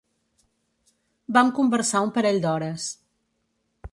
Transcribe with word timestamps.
Vam 1.37 1.51
conversar 1.59 2.03
un 2.07 2.11
parell 2.17 2.43
d'hores. 2.47 2.89